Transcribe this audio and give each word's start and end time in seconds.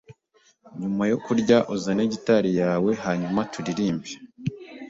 Nyuma 0.79 1.03
yo 1.11 1.17
kurya, 1.25 1.57
uzane 1.75 2.03
gitari 2.13 2.51
yawe 2.61 2.91
hanyuma 3.03 3.39
turirimbe. 3.53 4.09